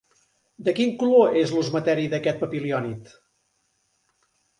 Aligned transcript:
De 0.67 0.73
quin 0.77 0.93
color 1.01 1.35
és 1.41 1.53
l'osmeteri 1.55 2.05
d'aquest 2.13 2.39
papiliònid? 2.45 3.13